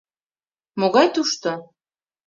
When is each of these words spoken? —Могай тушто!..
—Могай 0.79 1.07
тушто!.. 1.15 1.51